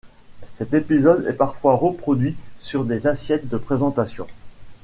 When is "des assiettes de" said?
2.85-3.57